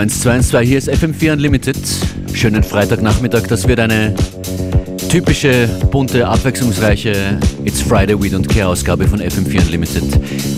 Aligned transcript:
Hallo, 0.00 0.08
hallo, 0.08 0.40
1212, 0.40 0.66
hier 0.66 0.78
ist 0.78 0.88
FM4 0.88 1.32
Unlimited. 1.34 1.76
Schönen 2.32 2.62
Freitagnachmittag, 2.62 3.46
das 3.48 3.68
wird 3.68 3.80
eine 3.80 4.14
typische, 5.10 5.68
bunte, 5.90 6.26
abwechslungsreiche 6.26 7.38
It's 7.66 7.82
Friday 7.82 8.18
Weed 8.18 8.32
und 8.32 8.48
Care 8.48 8.68
Ausgabe 8.68 9.06
von 9.06 9.20
FM4 9.20 9.60
Unlimited. 9.66 10.04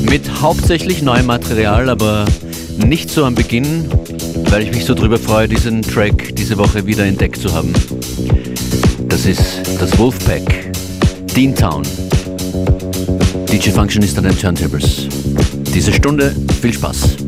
Mit 0.08 0.30
hauptsächlich 0.40 1.02
neuem 1.02 1.26
Material, 1.26 1.88
aber 1.88 2.24
nicht 2.86 3.10
so 3.10 3.24
am 3.24 3.34
Beginn, 3.34 3.88
weil 4.48 4.62
ich 4.62 4.70
mich 4.70 4.84
so 4.84 4.94
drüber 4.94 5.18
freue, 5.18 5.48
diesen 5.48 5.82
Track 5.82 6.36
diese 6.36 6.56
Woche 6.56 6.86
wieder 6.86 7.04
entdeckt 7.04 7.38
zu 7.38 7.52
haben. 7.52 7.72
Das 9.08 9.26
ist 9.26 9.60
das 9.80 9.98
Wolfpack, 9.98 10.70
Dean 11.34 11.52
Town. 11.52 11.82
DJ 13.50 13.70
Function 13.70 14.04
ist 14.04 14.16
an 14.16 14.22
den 14.22 14.38
Turntables. 14.38 15.08
Diese 15.74 15.92
Stunde, 15.92 16.32
viel 16.60 16.72
Spaß. 16.72 17.21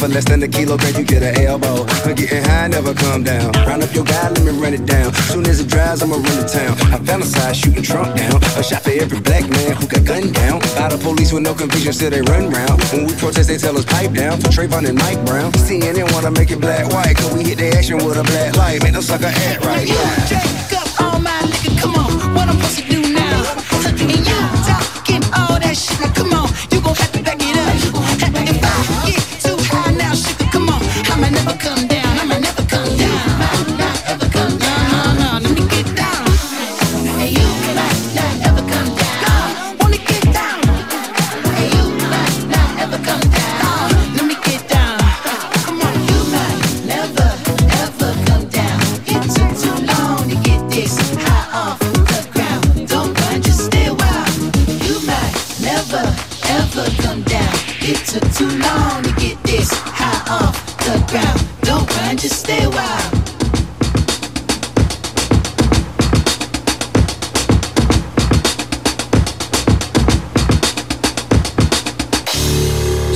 For 0.00 0.08
less 0.08 0.24
than 0.24 0.42
a 0.42 0.48
kilogram, 0.48 0.94
you 0.96 1.04
get 1.04 1.22
an 1.22 1.44
elbow. 1.44 1.84
I'm 2.08 2.14
getting 2.14 2.42
high, 2.42 2.68
never 2.68 2.94
come 2.94 3.22
down. 3.22 3.52
Round 3.68 3.82
up 3.82 3.92
your 3.94 4.04
guy, 4.04 4.30
let 4.30 4.42
me 4.42 4.52
run 4.52 4.72
it 4.72 4.86
down. 4.86 5.12
Soon 5.28 5.46
as 5.46 5.60
it 5.60 5.68
dries, 5.68 6.02
I'ma 6.02 6.16
run 6.16 6.24
to 6.24 6.48
town. 6.48 6.72
I 6.88 6.96
fantasize 7.04 7.54
shooting 7.54 7.82
Trump 7.82 8.16
down. 8.16 8.42
A 8.56 8.62
shot 8.62 8.82
for 8.82 8.90
every 8.90 9.20
black 9.20 9.48
man 9.50 9.76
who 9.76 9.86
got 9.86 10.04
gunned 10.04 10.34
down. 10.34 10.60
By 10.74 10.88
the 10.88 10.98
police 11.02 11.32
with 11.32 11.42
no 11.42 11.54
conviction, 11.54 11.92
still 11.92 12.10
they 12.10 12.22
run 12.22 12.48
round. 12.48 12.82
When 12.92 13.06
we 13.06 13.14
protest, 13.14 13.48
they 13.48 13.58
tell 13.58 13.76
us 13.76 13.84
pipe 13.84 14.12
down. 14.12 14.40
For 14.40 14.48
Trayvon 14.48 14.88
and 14.88 14.98
Mike 14.98 15.22
Brown. 15.26 15.52
CNN 15.52 16.10
wanna 16.14 16.30
make 16.30 16.50
it 16.50 16.60
black 16.60 16.90
white, 16.92 17.16
cause 17.16 17.32
we 17.34 17.44
hit 17.44 17.58
the 17.58 17.68
action 17.76 17.98
with 17.98 18.16
a 18.16 18.22
black 18.22 18.56
light. 18.56 18.82
Make 18.82 18.94
them 18.94 19.02
sucker 19.02 19.26
act 19.26 19.64
right. 19.64 19.86
Yeah. 19.86 20.59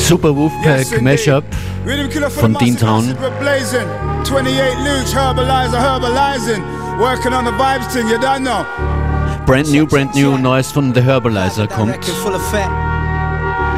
Super 0.04 0.36
Wolfpack 0.36 1.00
Mashup 1.00 1.44
von 2.36 2.52
Dean 2.58 2.76
Town. 2.76 3.16
28 4.24 4.78
Luch, 4.78 5.14
herbalizer, 5.14 5.80
herbalizing. 5.80 6.62
Working 7.00 7.32
on 7.32 7.46
the 7.46 7.50
vibes 7.52 7.90
thing, 7.90 8.08
you 8.10 8.18
don't 8.18 8.44
know. 8.44 8.66
Brand 9.46 9.70
new, 9.70 9.86
brand 9.86 10.14
new, 10.14 10.36
Neues 10.36 10.70
von 10.70 10.92
The 10.92 11.00
Herbalizer 11.00 11.66
kommt. 11.66 11.98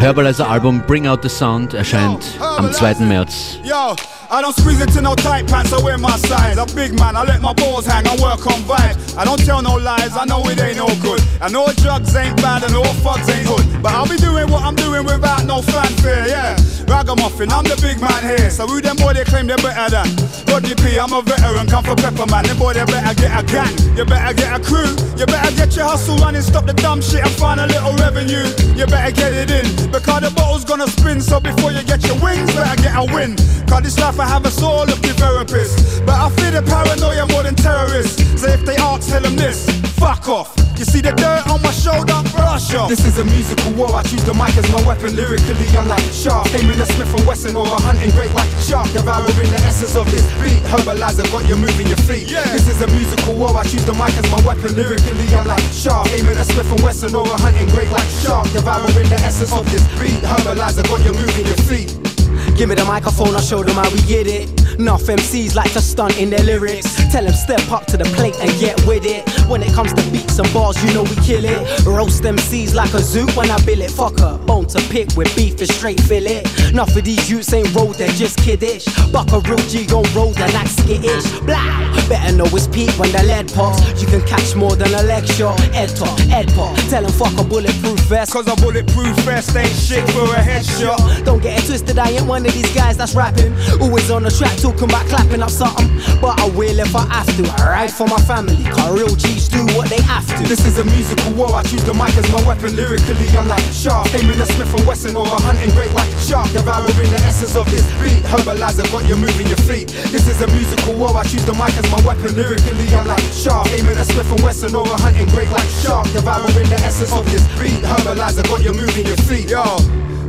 Herbalizer 0.00 0.48
Album 0.48 0.82
Bring 0.88 1.06
Out 1.06 1.22
the 1.22 1.28
Sound 1.28 1.74
erscheint 1.74 2.24
am 2.40 2.72
2. 2.72 3.04
März. 3.04 3.60
Yo, 3.62 3.94
I 4.36 4.42
don't 4.42 4.52
squeeze 4.52 4.82
into 4.82 5.00
no 5.00 5.14
tight 5.14 5.48
pants, 5.48 5.72
I 5.72 5.82
wear 5.82 5.96
my 5.96 6.14
size. 6.28 6.58
A 6.58 6.66
big 6.76 6.92
man, 7.00 7.16
I 7.16 7.24
let 7.24 7.40
my 7.40 7.54
balls 7.54 7.86
hang, 7.86 8.06
I 8.06 8.12
work 8.20 8.44
on 8.44 8.60
vibes. 8.68 9.16
I 9.16 9.24
don't 9.24 9.40
tell 9.40 9.62
no 9.62 9.76
lies, 9.76 10.12
I 10.12 10.26
know 10.26 10.44
it 10.44 10.60
ain't 10.60 10.76
no 10.76 10.92
good. 11.00 11.24
I 11.40 11.48
know 11.48 11.64
drugs 11.80 12.14
ain't 12.14 12.36
bad 12.36 12.62
and 12.62 12.76
all 12.76 12.84
fucks 13.00 13.32
ain't 13.32 13.48
hood. 13.48 13.80
But 13.82 13.94
I'll 13.94 14.06
be 14.06 14.18
doing 14.18 14.50
what 14.52 14.62
I'm 14.62 14.74
doing 14.74 15.06
without 15.06 15.46
no 15.46 15.62
fanfare, 15.62 16.28
yeah. 16.28 16.52
Ragamuffin, 16.84 17.50
I'm 17.50 17.64
the 17.64 17.80
big 17.80 17.96
man 17.98 18.20
here. 18.28 18.50
So 18.50 18.66
who 18.66 18.82
them 18.82 18.96
boy 18.96 19.14
they 19.14 19.24
claim 19.24 19.46
they're 19.46 19.56
better 19.56 19.88
than? 19.88 20.04
Rodney 20.52 20.76
P, 20.76 21.00
I'm 21.00 21.16
a 21.16 21.22
veteran, 21.22 21.66
come 21.66 21.84
for 21.88 21.96
pepper 21.96 22.28
man. 22.28 22.44
Them 22.44 22.58
boy 22.60 22.74
they 22.74 22.84
better 22.84 23.16
get 23.16 23.32
a 23.32 23.40
gang, 23.40 23.72
you 23.96 24.04
better 24.04 24.36
get 24.36 24.52
a 24.52 24.60
crew. 24.60 24.92
You 25.16 25.24
better 25.24 25.48
get 25.56 25.72
your 25.74 25.88
hustle 25.88 26.20
running, 26.20 26.44
stop 26.44 26.66
the 26.68 26.76
dumb 26.76 27.00
shit 27.00 27.24
and 27.24 27.32
find 27.40 27.56
a 27.56 27.66
little 27.72 27.96
revenue. 27.96 28.44
You 28.76 28.84
better 28.84 29.16
get 29.16 29.32
it 29.32 29.48
in, 29.48 29.64
because 29.88 30.28
the 30.28 30.30
bottle's 30.36 30.68
gonna 30.68 30.92
spin. 30.92 31.24
So 31.24 31.40
before 31.40 31.72
you 31.72 31.80
get 31.88 32.04
your 32.04 32.20
wings, 32.20 32.52
better 32.52 32.76
get 32.84 32.92
a 32.92 33.04
win. 33.08 33.32
Cause 33.68 33.82
this 33.82 33.98
life 33.98 34.18
I 34.18 34.26
have 34.26 34.44
a 34.46 34.50
soul 34.50 34.82
of 34.82 35.02
the 35.02 35.12
therapist. 35.14 36.04
But 36.06 36.14
I 36.14 36.30
feel 36.30 36.52
the 36.52 36.62
paranoia 36.62 37.26
more 37.26 37.42
than 37.42 37.54
terrorists. 37.54 38.22
So 38.40 38.48
if 38.48 38.64
they 38.64 38.76
ask, 38.76 39.08
tell 39.08 39.22
them 39.22 39.36
this. 39.36 39.66
Fuck 39.98 40.28
off. 40.28 40.54
You 40.76 40.84
see 40.84 41.00
the 41.00 41.12
dirt 41.16 41.48
on 41.48 41.62
my 41.62 41.72
shoulder? 41.72 42.12
Brush 42.36 42.74
off. 42.76 42.92
This 42.92 43.00
is 43.08 43.16
a 43.18 43.24
musical 43.24 43.72
war. 43.72 43.96
I 43.96 44.02
choose 44.04 44.22
the 44.28 44.34
mic 44.36 44.52
as 44.60 44.68
my 44.68 44.80
weapon. 44.84 45.16
Lyrically, 45.16 45.66
I'm 45.72 45.88
like 45.88 46.04
sharp. 46.12 46.52
Aiming 46.52 46.76
a 46.76 46.84
Smith 46.84 47.08
and 47.16 47.24
Wesson 47.26 47.56
or 47.56 47.64
a 47.64 47.80
hunting 47.80 48.12
great 48.12 48.32
like 48.36 48.50
shark. 48.60 48.84
Devouring 48.92 49.48
the 49.48 49.60
essence 49.64 49.96
of 49.96 50.04
this 50.12 50.28
beat. 50.36 50.60
Herbaliser 50.68 51.24
got 51.32 51.48
you 51.48 51.56
moving 51.56 51.88
your 51.88 52.00
feet. 52.04 52.28
Yeah. 52.30 52.44
This 52.52 52.68
is 52.68 52.82
a 52.82 52.88
musical 52.92 53.34
war. 53.34 53.56
I 53.56 53.64
choose 53.64 53.86
the 53.88 53.96
mic 53.96 54.12
as 54.20 54.28
my 54.28 54.40
weapon. 54.44 54.76
Lyrically, 54.76 55.26
I'm 55.32 55.48
like 55.48 55.64
sharp. 55.72 56.12
Aiming 56.12 56.36
a 56.36 56.44
Smith 56.44 56.70
and 56.70 56.82
Wesson 56.84 57.16
or 57.16 57.24
a 57.24 57.36
hunting 57.40 57.68
great 57.72 57.90
like 57.90 58.10
shark. 58.20 58.44
Devouring 58.52 59.08
the 59.08 59.18
essence 59.24 59.52
of 59.56 59.64
this 59.72 59.82
beat. 59.96 60.20
Herbaliser 60.20 60.84
got 60.84 61.00
you 61.08 61.16
moving 61.16 61.46
your 61.48 61.60
feet. 61.64 62.15
Give 62.56 62.70
me 62.70 62.74
the 62.74 62.86
microphone, 62.86 63.34
I'll 63.34 63.42
show 63.42 63.62
them 63.62 63.76
how 63.76 63.90
we 63.90 64.00
get 64.02 64.26
it. 64.26 64.48
Enough 64.78 65.02
MCs 65.02 65.54
like 65.54 65.72
to 65.74 65.80
stunt 65.82 66.18
in 66.18 66.30
their 66.30 66.42
lyrics. 66.42 66.96
Tell 67.12 67.22
them 67.22 67.34
step 67.34 67.70
up 67.70 67.84
to 67.86 67.98
the 67.98 68.04
plate 68.16 68.34
and 68.40 68.48
get 68.58 68.74
with 68.86 69.04
it. 69.04 69.28
When 69.46 69.62
it 69.62 69.72
comes 69.74 69.92
to 69.92 70.10
beats 70.10 70.25
and 70.38 70.52
bars, 70.52 70.82
you 70.84 70.92
know 70.92 71.02
we 71.02 71.16
kill 71.16 71.44
it. 71.44 71.84
Roast 71.86 72.22
them 72.22 72.36
MCs 72.36 72.74
like 72.74 72.92
a 72.94 72.98
zoo 72.98 73.26
when 73.38 73.50
I 73.50 73.58
bill 73.64 73.80
it. 73.80 73.90
Fuck 73.90 74.20
a 74.20 74.38
bone 74.38 74.66
to 74.66 74.80
pick 74.88 75.08
with 75.16 75.34
beef 75.34 75.58
and 75.60 75.68
straight 75.70 76.00
fillet. 76.00 76.42
Enough 76.70 76.94
of 76.96 77.04
these 77.04 77.30
youths 77.30 77.52
ain't 77.52 77.72
road, 77.74 77.94
they're 77.94 78.08
just 78.08 78.38
kiddish. 78.38 78.84
Buck 79.10 79.32
a 79.32 79.40
real 79.40 79.58
G 79.68 79.86
gon' 79.86 80.04
roll, 80.14 80.32
they 80.32 80.52
like 80.52 80.68
skittish. 80.68 81.24
Blah! 81.40 81.96
Better 82.08 82.36
know 82.36 82.46
it's 82.52 82.66
peak 82.68 82.90
when 82.98 83.10
the 83.12 83.22
lead 83.24 83.52
pops. 83.52 83.80
You 84.00 84.06
can 84.06 84.20
catch 84.26 84.54
more 84.54 84.76
than 84.76 84.92
a 84.94 85.26
shot. 85.26 85.60
Ed 85.74 85.88
talk, 85.96 86.18
Ed 86.30 86.52
pop. 86.54 86.76
Tell 86.90 87.02
them 87.02 87.12
fuck 87.12 87.38
a 87.38 87.44
bulletproof 87.44 88.00
vest. 88.00 88.32
Cause 88.32 88.46
a 88.46 88.56
bulletproof 88.56 89.16
vest 89.24 89.56
ain't 89.56 89.68
shit 89.70 90.08
for 90.10 90.24
a 90.24 90.42
headshot. 90.42 91.24
Don't 91.24 91.42
get 91.42 91.58
it 91.58 91.66
twisted, 91.66 91.98
I 91.98 92.10
ain't 92.10 92.26
one 92.26 92.44
of 92.44 92.52
these 92.52 92.72
guys 92.74 92.96
that's 92.96 93.14
rapping. 93.14 93.52
Always 93.80 94.10
on 94.10 94.24
the 94.24 94.30
track 94.30 94.56
talking 94.58 94.84
about 94.84 95.06
clapping 95.06 95.42
up 95.42 95.50
something. 95.50 95.88
But 96.20 96.38
I 96.40 96.48
will 96.50 96.78
if 96.78 96.94
I 96.94 97.06
have 97.06 97.26
to. 97.36 97.62
I 97.62 97.70
ride 97.70 97.90
for 97.90 98.06
my 98.06 98.18
family, 98.18 98.62
cause 98.64 98.92
real 98.92 99.14
G's 99.16 99.48
do 99.48 99.64
what 99.76 99.88
they 99.88 100.02
have 100.02 100.25
This 100.46 100.66
is 100.66 100.78
a 100.78 100.84
musical 100.84 101.32
war. 101.32 101.54
I 101.54 101.62
choose 101.62 101.84
the 101.84 101.94
mic 101.94 102.14
as 102.16 102.26
my 102.32 102.42
weapon. 102.46 102.74
Lyrically, 102.76 103.28
I'm 103.36 103.48
like 103.48 103.62
sharp. 103.72 104.12
Aiming 104.14 104.40
a 104.40 104.46
Smith 104.46 104.72
and 104.74 104.86
Wesson 104.86 105.16
or 105.16 105.26
a 105.26 105.38
hunting 105.40 105.70
great 105.70 105.92
like 105.92 106.10
shark. 106.18 106.50
Devouring 106.50 107.10
the 107.10 107.20
essence 107.26 107.56
of 107.56 107.70
this 107.70 107.86
beat. 108.02 108.22
Herbaliser 108.26 108.86
got 108.90 109.06
you're 109.06 109.16
moving 109.16 109.46
your 109.46 109.62
feet. 109.68 109.88
This 110.10 110.28
is 110.28 110.42
a 110.42 110.48
musical 110.48 110.94
war. 110.94 111.16
I 111.16 111.22
choose 111.24 111.44
the 111.44 111.54
mic 111.54 111.74
as 111.78 111.86
my 111.90 112.00
weapon. 112.06 112.34
Lyrically, 112.34 112.88
I'm 112.94 113.06
like 113.06 113.26
sharp. 113.32 113.68
Aiming 113.74 113.98
a 113.98 114.04
Smith 114.04 114.30
and 114.30 114.42
Wesson 114.42 114.74
or 114.74 114.86
a 114.86 114.96
hunting 115.00 115.26
great 115.30 115.50
like 115.50 115.68
shark. 115.82 116.06
Devouring 116.12 116.68
the 116.68 116.80
essence 116.82 117.12
of 117.12 117.24
this 117.30 117.46
beat. 117.58 117.82
Herbaliser 117.82 118.44
got 118.48 118.62
you're 118.62 118.74
moving 118.74 119.06
your 119.06 119.20
feet. 119.28 119.50
Yo. 119.50 119.62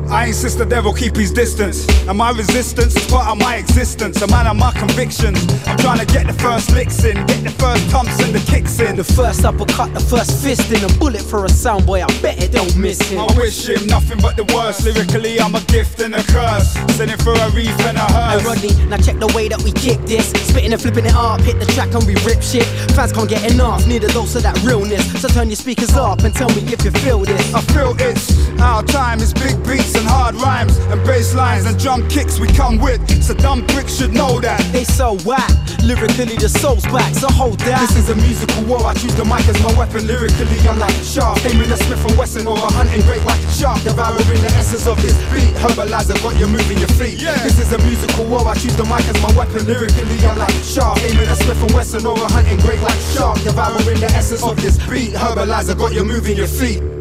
I 0.10 0.28
insist 0.28 0.58
the 0.58 0.66
devil 0.66 0.94
keep 0.94 1.16
his 1.16 1.32
distance. 1.32 1.88
And 2.08 2.18
my 2.18 2.32
resistance 2.32 2.96
is 2.96 3.06
part 3.08 3.28
of 3.28 3.38
my 3.38 3.58
existence. 3.58 4.22
A 4.22 4.28
man 4.28 4.48
of 4.48 4.56
my 4.56 4.72
convictions. 4.72 5.38
I'm 5.68 5.78
trying 5.78 6.00
to 6.00 6.06
get 6.06 6.28
the 6.28 6.34
first 6.34 6.72
licks 6.72 7.04
in, 7.04 7.16
get 7.28 7.44
the 7.44 7.52
first 7.52 7.90
pumps 7.92 8.20
and 8.24 8.34
the 8.34 8.40
kicks 8.52 8.80
in. 8.80 8.96
The 8.96 9.04
first 9.04 9.44
uppercut, 9.44 9.94
the 9.94 10.00
first 10.00 10.42
fist 10.44 10.72
in 10.72 10.84
a 10.84 10.94
bullet 10.98 11.22
for 11.22 11.44
a 11.46 11.50
sound 11.50 11.86
boy. 11.86 12.04
I 12.04 12.08
bet 12.22 12.42
it 12.42 12.52
don't 12.54 12.76
miss 12.78 13.02
him. 13.02 13.20
I 13.20 13.28
wish 13.38 13.68
him 13.68 13.86
nothing 13.88 14.20
but 14.22 14.38
the 14.38 14.46
worst. 14.56 14.86
Lyrically, 14.86 15.40
I'm 15.40 15.56
a 15.56 15.62
gift 15.62 16.00
and 16.00 16.16
a 16.16 16.24
curse. 16.24 16.74
Sending 16.96 17.18
for 17.18 17.34
a 17.34 17.50
reef 17.52 17.78
and 17.82 17.98
a 17.98 18.02
Hey 18.02 18.40
hearse. 18.40 18.46
Rodney, 18.46 18.86
now 18.88 18.98
check 18.98 19.20
the 19.20 19.32
way 19.36 19.50
that 19.50 19.62
we 19.62 19.72
kick 19.74 20.00
this. 20.08 20.32
Spitting 20.48 20.72
and 20.72 20.82
flipping 20.82 21.06
it 21.06 21.16
up, 21.16 21.42
hit 21.42 21.60
the 21.60 21.66
track 21.66 21.94
and 21.94 22.06
we 22.08 22.16
rip 22.24 22.42
shit. 22.42 22.66
Fans 22.96 23.12
can't 23.12 23.30
get 23.30 23.52
enough, 23.52 23.86
need 23.86 24.04
a 24.04 24.08
dose 24.10 24.36
of 24.36 24.44
that 24.44 24.56
realness. 24.64 25.04
So 25.22 25.28
turn 25.28 25.50
your 25.50 25.58
speakers 25.58 25.96
up 25.96 26.24
and 26.24 26.34
tell 26.34 26.50
me 26.50 26.64
if 26.72 26.86
you 26.86 26.92
feel 26.92 27.20
this. 27.20 27.54
I 27.54 27.62
feel 27.74 27.94
it's 28.00 28.38
our 28.60 28.84
time 28.84 29.20
is 29.20 29.34
big 29.34 29.56
beats 29.68 29.97
and 29.98 30.08
hard 30.08 30.36
rhymes 30.36 30.78
and 30.94 31.04
bass 31.04 31.34
lines 31.34 31.66
and 31.66 31.78
drum 31.80 32.08
kicks 32.08 32.40
we 32.40 32.48
come 32.48 32.78
with. 32.78 33.02
So 33.24 33.34
dumb 33.34 33.66
pricks 33.68 33.98
should 33.98 34.14
know 34.14 34.40
that. 34.40 34.62
They 34.72 34.84
so 34.84 35.18
whack, 35.26 35.50
lyrically 35.84 36.38
the 36.38 36.48
soul's 36.48 36.86
back, 36.86 37.14
so 37.16 37.28
hold 37.28 37.60
that. 37.66 37.82
This 37.82 37.98
is 37.98 38.10
a 38.10 38.16
musical 38.16 38.64
war. 38.66 38.86
I 38.86 38.94
choose 38.94 39.16
the 39.16 39.26
mic 39.26 39.48
as 39.50 39.58
my 39.64 39.74
weapon. 39.78 40.06
Lyrically, 40.06 40.46
I'm 40.70 40.80
like 40.80 40.94
sharp. 41.02 41.44
Aiming 41.46 41.72
a 41.72 41.78
Smith 41.78 42.06
and 42.06 42.18
Wesson 42.18 42.48
or 42.48 42.58
a 42.58 42.70
hunting 42.72 43.02
great 43.02 43.24
like 43.26 43.42
shark. 43.50 43.82
Devouring 43.84 44.42
the 44.42 44.52
essence 44.56 44.88
of 44.88 45.02
this 45.02 45.18
beat. 45.34 45.52
Herbaliser 45.58 46.22
got 46.22 46.38
you're 46.38 46.48
moving 46.48 46.78
your 46.78 46.94
feet. 46.94 47.22
Yeah. 47.22 47.36
This 47.44 47.60
is 47.60 47.74
a 47.74 47.80
musical 47.80 48.26
war. 48.26 48.48
I 48.48 48.54
choose 48.54 48.78
the 48.78 48.86
mic 48.86 49.04
as 49.10 49.18
my 49.22 49.34
weapon. 49.34 49.66
Lyrically, 49.66 50.20
I'm 50.24 50.38
like 50.38 50.54
sharp. 50.64 51.00
Aiming 51.02 51.28
a 51.28 51.36
Smith 51.36 51.62
and 51.62 51.74
Wesson 51.74 52.06
or 52.06 52.16
a 52.16 52.28
hunting 52.32 52.60
great 52.62 52.82
like 52.82 53.02
shark. 53.16 53.42
Devouring 53.42 54.00
the 54.00 54.12
essence 54.14 54.44
of 54.44 54.56
this 54.62 54.78
beat. 54.88 55.18
Herbaliser 55.18 55.78
got 55.78 55.94
you 55.94 56.06
moving 56.06 56.38
your 56.38 56.48
feet. 56.48 56.97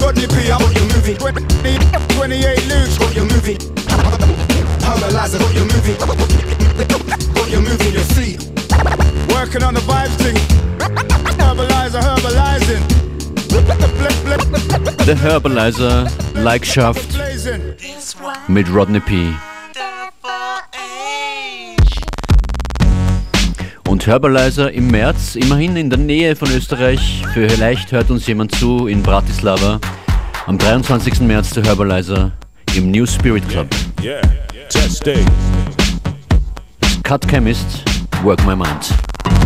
Rodney 0.00 0.26
P, 0.26 0.50
I'm 0.50 0.58
Got 0.60 0.74
you 0.74 0.82
moving. 0.94 1.16
20, 1.16 1.40
28 2.14 2.66
loose. 2.68 2.98
Got 2.98 3.14
you 3.16 3.24
moving. 3.24 3.58
Herbaliser 4.86 5.38
got 5.38 5.54
you 5.54 5.64
moving. 5.72 5.96
Got 7.34 7.50
you 7.50 7.60
moving 7.60 7.92
your 7.92 8.04
feet. 8.16 8.40
Working 9.34 9.62
on 9.62 9.74
the 9.74 9.80
vibes 9.80 10.16
thing. 10.22 10.36
Herbaliser, 11.38 12.00
herbalizing. 12.00 12.82
The 15.06 15.14
Herbaliser 15.14 16.06
Like 16.44 16.64
Shaft 16.64 17.12
Blazing. 17.14 17.74
mit 18.48 18.68
Rodney 18.68 19.00
P. 19.00 19.34
Herbalizer 24.08 24.72
im 24.72 24.86
März, 24.90 25.36
immerhin 25.36 25.76
in 25.76 25.90
der 25.90 25.98
Nähe 25.98 26.34
von 26.34 26.50
Österreich. 26.50 27.22
Vielleicht 27.34 27.92
hört 27.92 28.10
uns 28.10 28.26
jemand 28.26 28.54
zu 28.54 28.86
in 28.86 29.02
Bratislava. 29.02 29.78
Am 30.46 30.56
23. 30.56 31.20
März 31.20 31.50
der 31.50 31.64
Herbalizer 31.64 32.32
im 32.74 32.90
New 32.90 33.04
Spirit 33.04 33.46
Club. 33.50 33.66
Yeah, 34.02 34.22
testing. 34.70 35.26
Cut 37.02 37.28
Chemist, 37.28 37.84
Work 38.24 38.42
My 38.46 38.56
Mind. 38.56 38.94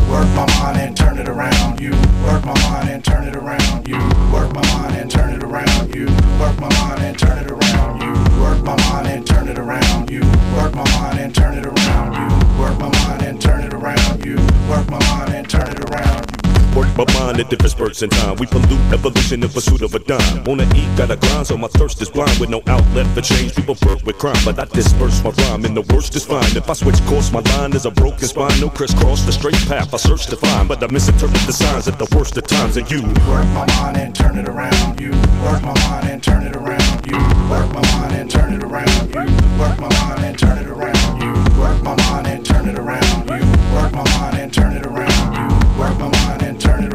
Work 0.09 0.29
my 0.37 0.47
mind 0.61 0.79
and 0.79 0.97
turn 0.97 1.19
it 1.19 1.29
around. 1.29 1.81
You 1.81 1.91
work 2.25 2.45
my 2.45 2.55
mind 2.71 2.89
and 2.89 3.05
turn 3.05 3.27
it 3.27 3.35
around. 3.35 3.89
You 3.89 3.99
work 4.31 4.53
my 4.55 4.63
mind 4.79 4.97
and 4.97 5.11
turn 5.11 5.35
it 5.35 5.43
around. 5.43 5.93
You 5.93 6.07
work 6.39 6.57
my 6.61 6.69
mind 6.69 7.03
and 7.03 7.19
turn 7.19 7.39
it 7.39 7.51
around. 7.51 7.62
You 8.03 8.13
work 8.43 8.61
my 8.65 8.77
mind 8.91 9.07
and 9.07 9.25
turn 9.25 9.49
it 9.49 9.59
around. 9.59 10.11
You 10.11 10.23
work 10.57 10.75
my 10.75 10.85
mind 10.99 11.21
and 11.21 11.33
turn 11.33 11.57
it 11.57 11.65
around. 11.65 12.15
You 12.15 12.61
work 12.61 12.77
my 12.79 12.89
mind 12.89 13.23
and 13.23 13.41
turn 13.41 13.63
it 13.63 13.73
around. 13.73 14.25
You 14.27 14.37
work 14.69 14.91
my 14.91 14.99
mind 14.99 15.35
and 15.35 15.49
turn 15.49 15.71
it 15.71 15.79
around. 15.89 16.42
Work 16.77 16.97
my 16.97 17.05
mind 17.21 17.39
at 17.39 17.51
different 17.51 17.73
spurts 17.73 18.03
in 18.03 18.09
time. 18.09 18.37
We 18.37 18.47
pollute 18.47 18.81
evolution 18.93 19.43
in 19.43 19.51
pursuit 19.51 19.83
of 19.83 19.95
a 19.95 19.99
dime. 19.99 20.45
Wanna 20.45 20.65
eat, 20.75 20.89
gotta 20.97 21.17
grind, 21.17 21.47
so 21.47 21.59
my 21.59 21.69
thirst 21.69 22.01
is 22.01 22.09
blind. 22.09 22.39
With 22.39 22.49
no 22.49 22.63
outlet 22.67 23.07
for 23.09 23.21
change, 23.21 23.55
people 23.55 23.77
work 23.87 24.03
with 24.05 24.17
crime. 24.19 24.41
But 24.45 24.59
I 24.59 24.65
disperse 24.65 25.23
my 25.23 25.31
rhyme, 25.31 25.67
and 25.67 25.77
the 25.77 25.83
worst 25.93 26.17
is 26.17 26.25
fine. 26.25 26.57
If 26.57 26.71
I 26.71 26.73
switch 26.73 27.01
course, 27.05 27.31
my 27.31 27.41
line 27.41 27.75
is 27.75 27.85
a 27.85 27.91
broken 27.91 28.27
spine. 28.27 28.59
No 28.61 28.71
crisscross, 28.71 29.23
the 29.25 29.33
straight 29.33 29.61
path 29.69 29.93
I 29.93 29.99
search 29.99 30.27
to 30.27 30.37
find. 30.37 30.67
But 30.67 30.83
I 30.83 30.87
misinterpret 30.87 31.47
the 31.47 31.53
signs 31.53 31.89
at 31.89 31.99
the 31.99 32.09
worst 32.17 32.37
of 32.39 32.47
times. 32.47 32.79
And 32.79 32.91
you 32.91 33.03
Work 33.29 33.47
my 33.53 33.67
mind 33.77 33.99
and 33.99 34.15
turn 34.15 34.39
it 34.39 34.49
around. 34.49 34.99
You 34.99 35.11
work 35.45 35.63
my 35.63 35.75
mind 35.85 36.09
and 36.09 36.23
turn 36.23 36.43
it 36.43 36.57
around. 36.57 37.07
You 37.07 37.19
work 37.51 37.69
my 37.73 37.83
mind 37.93 38.15
and 38.17 38.31
turn 38.31 38.53
it 38.55 38.63
around. 38.65 39.15
You 39.15 39.25
work 39.61 39.79
my 39.79 39.89
mind 40.01 40.25
and 40.25 40.39
turn 40.39 40.59
it 40.59 40.69
around. 40.69 41.21
You 41.21 41.33
work 41.61 41.83
my 41.83 41.95
mind 41.97 42.27
and 42.29 42.47
turn 42.47 42.69
it 42.69 42.79
around. 42.79 43.29
You 43.29 43.41
work 43.75 43.93
my 43.93 44.05
mind 44.17 44.39
and 44.39 44.53
turn 44.55 44.73
it 44.73 44.87
around. 44.87 45.37
You 45.37 45.79
work 45.79 45.99
my 45.99 46.12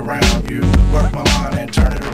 around. 0.08 0.50
You 0.50 0.62
work 0.94 1.12
my 1.12 1.24
mind 1.24 1.60
and 1.60 1.74
turn 1.74 1.92
it 1.92 2.02
around. 2.02 2.07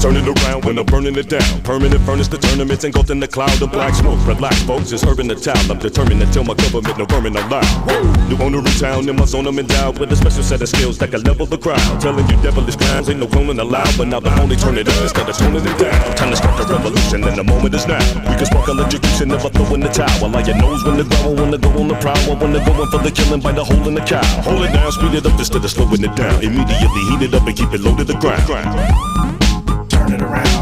Turn 0.00 0.16
it 0.16 0.26
around 0.26 0.64
when 0.64 0.78
I'm 0.78 0.86
burning 0.86 1.16
it 1.16 1.28
down. 1.28 1.60
Permanent 1.62 2.00
furnace, 2.02 2.28
the 2.28 2.38
tournaments 2.38 2.84
engulfed 2.84 3.10
in 3.10 3.20
the 3.20 3.28
cloud 3.28 3.60
of 3.60 3.70
black 3.70 3.94
smoke. 3.94 4.18
Relax, 4.26 4.62
folks, 4.62 4.92
it's 4.92 5.04
urban 5.04 5.28
the 5.28 5.36
town. 5.36 5.60
I'm 5.70 5.78
determined 5.78 6.20
to 6.20 6.26
tell 6.32 6.44
my 6.44 6.54
government 6.54 6.96
no 6.96 7.04
vermin 7.04 7.36
allowed. 7.36 7.68
New 8.28 8.38
owner 8.40 8.58
in 8.58 8.74
town, 8.80 9.08
in 9.08 9.16
my 9.16 9.26
zone, 9.26 9.46
I'm 9.46 9.58
endowed 9.58 9.98
with 9.98 10.10
a 10.12 10.16
special 10.16 10.42
set 10.42 10.62
of 10.62 10.68
skills 10.68 10.96
that 10.98 11.10
can 11.10 11.22
level 11.22 11.44
the 11.44 11.58
crowd. 11.58 12.00
Telling 12.00 12.26
you 12.28 12.36
devilish 12.40 12.76
clowns 12.76 13.10
ain't 13.10 13.20
no 13.20 13.26
cloning 13.26 13.60
allowed, 13.60 13.92
but 13.98 14.08
now 14.08 14.20
the 14.20 14.32
only 14.40 14.56
turn 14.56 14.78
it 14.78 14.88
up 14.88 14.96
instead 15.02 15.28
of 15.28 15.36
toning 15.36 15.64
it 15.64 15.78
down. 15.78 16.16
Time 16.16 16.30
to 16.30 16.36
start 16.36 16.56
the 16.56 16.72
revolution, 16.72 17.22
and 17.24 17.36
the 17.36 17.44
moment 17.44 17.74
is 17.74 17.86
now. 17.86 18.00
We 18.24 18.34
can 18.40 18.46
spark 18.46 18.68
electrocution, 18.68 19.28
never 19.28 19.50
throw 19.50 19.74
in 19.74 19.80
the 19.80 19.92
towel. 19.92 20.30
Like 20.30 20.46
your 20.46 20.56
nose 20.56 20.82
when 20.84 20.96
the 20.96 21.04
growl, 21.04 21.34
when 21.36 21.50
the 21.50 21.58
go 21.58 21.68
on 21.76 21.88
the 21.88 21.98
prowl, 22.00 22.36
when 22.40 22.52
the 22.52 22.60
going 22.64 22.88
for 22.88 22.98
the 22.98 23.10
killing 23.10 23.40
by 23.40 23.52
the 23.52 23.64
hole 23.64 23.86
in 23.86 23.94
the 23.94 24.00
cow. 24.00 24.24
Hold 24.48 24.64
it 24.64 24.72
down, 24.72 24.90
speed 24.92 25.14
it 25.14 25.26
up 25.26 25.38
instead 25.38 25.62
of 25.62 25.70
slowing 25.70 26.02
it 26.02 26.14
down. 26.16 26.42
Immediately 26.42 27.02
heat 27.12 27.22
it 27.28 27.34
up 27.34 27.46
and 27.46 27.56
keep 27.56 27.72
it 27.74 27.80
low 27.80 27.94
to 27.96 28.04
the 28.04 28.16
ground. 28.16 29.49
Turn 30.10 30.18
it 30.18 30.24
around. 30.24 30.59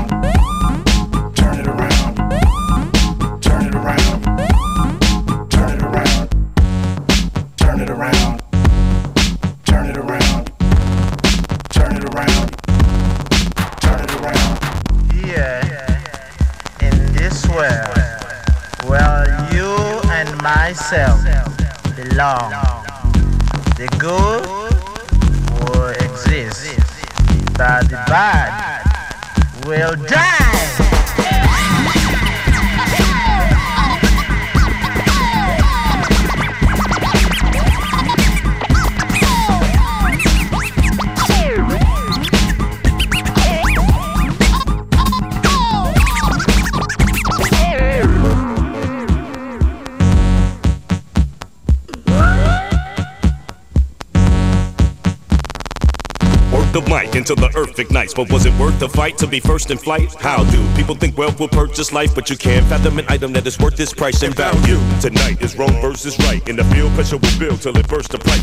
Earth 57.79 57.87
ignites. 57.87 58.15
But 58.15 58.31
was 58.33 58.47
it 58.47 58.59
worth 58.59 58.79
the 58.79 58.89
fight 58.89 59.19
to 59.19 59.27
be 59.27 59.41
first 59.41 59.71
in 59.71 59.79
flight? 59.79 60.15
How 60.15 60.45
do 60.51 60.75
people 60.75 60.95
think 60.95 61.17
wealth 61.17 61.39
will 61.41 61.49
purchase 61.49 61.93
life? 61.93 62.15
But 62.15 62.31
you 62.31 62.37
can't 62.37 62.67
fathom 62.67 62.99
an 62.99 63.07
item 63.09 63.33
that 63.33 63.47
is 63.47 63.59
worth 63.59 63.79
its 63.81 63.93
price 63.93 64.23
and 64.23 64.35
value. 64.35 64.79
Tonight 65.01 65.43
is 65.43 65.57
wrong 65.57 65.81
versus 65.81 66.19
right. 66.21 66.47
In 66.49 66.57
the 66.57 66.65
field, 66.65 66.93
pressure 66.93 67.17
will 67.17 67.39
build 67.39 67.61
till 67.61 67.77
it 67.77 67.89
bursts 67.89 68.13
the 68.13 68.19
pipe. 68.19 68.39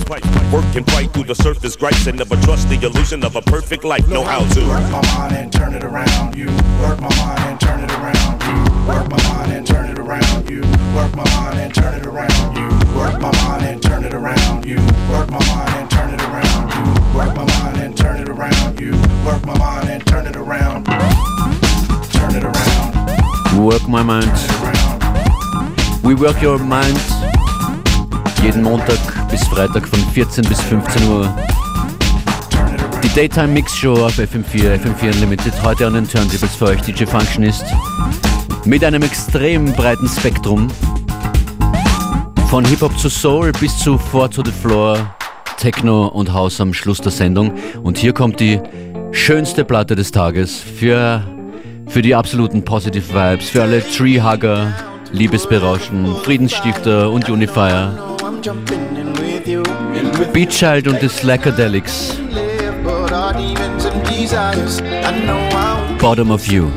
Work 0.52 0.76
and 0.76 0.86
fight 0.92 1.12
through 1.12 1.26
the 1.26 1.36
surface 1.36 1.76
gripes 1.76 2.08
and 2.08 2.18
never 2.18 2.36
trust 2.38 2.70
the 2.70 2.76
illusion 2.76 3.24
of 3.24 3.36
a 3.36 3.42
perfect 3.42 3.84
life. 3.84 4.08
Know 4.08 4.24
how 4.24 4.46
to. 4.56 4.62
Work 4.68 4.92
my 4.92 5.02
mind 5.18 5.36
and 5.36 5.52
turn 5.52 5.74
it 5.74 5.84
around. 5.84 6.36
You 6.36 6.48
work 6.82 7.00
my 7.02 7.14
mind 7.18 7.40
and 7.50 7.60
turn 7.60 7.84
it 7.84 7.92
around. 7.92 8.42
You 8.44 8.88
work 8.88 9.10
my 9.10 9.22
mind 9.30 9.52
and 9.52 9.68
turn 9.68 9.90
it 9.90 10.00
around. 10.00 10.50
You 10.50 10.62
work 10.96 11.16
my 11.16 11.26
mind 11.36 11.60
and 11.60 11.76
turn 11.76 11.96
it 11.96 12.08
around. 12.08 12.58
You 12.58 12.70
work 12.96 13.20
my 13.20 13.32
mind 13.44 13.66
and 13.66 13.82
turn 13.82 14.04
it 14.04 14.14
around. 14.14 14.66
You 14.66 14.78
work 15.12 15.30
my 15.30 15.40
mind 15.48 15.76
and 15.76 15.92
turn 15.92 16.14
it 16.14 16.22
around. 16.22 16.72
You 16.72 17.18
work 17.18 17.36
my 17.36 17.46
mind 17.46 17.65
work 19.26 19.44
my 19.44 19.58
mind 19.58 19.90
and 19.90 20.06
turn 20.06 20.28
it 20.28 20.36
around. 20.36 20.86
Turn 22.14 22.36
it 22.36 22.44
around. 22.44 23.58
Work 23.58 23.88
my 23.88 24.04
mind. 24.04 24.30
Around. 24.62 26.04
We 26.04 26.14
work 26.14 26.40
your 26.44 26.60
mind. 26.60 27.02
Jeden 28.44 28.62
Montag 28.62 29.00
bis 29.32 29.44
Freitag 29.48 29.88
von 29.88 30.00
14 30.14 30.46
bis 30.48 30.62
15 30.62 31.10
Uhr. 31.10 31.36
Die 33.04 33.10
Daytime 33.16 33.48
Mix 33.48 33.76
Show 33.76 33.94
auf 34.06 34.20
FM4, 34.20 34.80
FM4 34.80 35.14
Unlimited. 35.16 35.54
Heute 35.64 35.88
an 35.88 35.96
den 35.96 36.08
Turntables 36.08 36.56
für 36.56 36.66
euch 36.66 36.82
DJ 36.82 37.06
Functionist. 37.06 37.66
Mit 38.64 38.84
einem 38.84 39.02
extrem 39.02 39.74
breiten 39.74 40.08
Spektrum. 40.08 40.68
Von 42.48 42.64
Hip-Hop 42.66 42.96
zu 43.00 43.10
Soul 43.10 43.52
bis 43.54 43.76
zu 43.80 43.98
Four 43.98 44.30
to 44.30 44.44
the 44.46 44.52
Floor, 44.52 45.00
Techno 45.58 46.10
und 46.10 46.32
House 46.32 46.62
am 46.62 46.76
Schluss 46.76 47.02
der 47.02 47.12
Sendung. 47.12 47.54
Und 47.82 47.98
hier 47.98 48.14
kommt 48.14 48.40
die 48.40 48.62
schönste 49.16 49.64
Platte 49.64 49.96
des 49.96 50.12
Tages 50.12 50.60
für, 50.60 51.24
für 51.88 52.02
die 52.02 52.14
absoluten 52.14 52.64
Positive 52.64 53.14
Vibes, 53.14 53.50
für 53.50 53.64
alle 53.64 53.82
Treehugger, 53.82 54.74
Liebesberauschen, 55.12 56.16
Friedensstifter 56.18 57.10
und 57.10 57.30
Unifier. 57.30 57.98
Beat 60.34 60.50
Child 60.50 60.88
und 60.90 61.02
die 61.02 61.08
Slackadelics. 61.08 62.20
Bottom 66.00 66.32
of 66.32 66.46
You. 66.48 66.70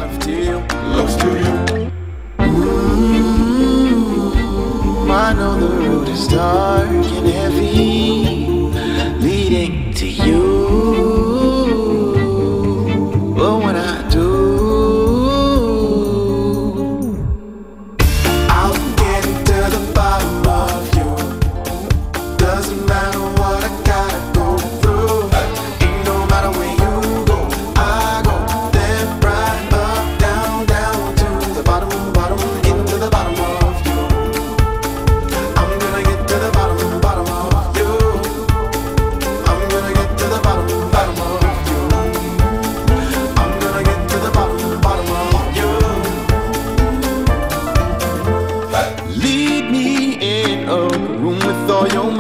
I 5.10 5.32
know 5.34 5.58
the 5.58 5.66
road 5.66 6.08
is 6.08 6.28
dark 6.28 6.88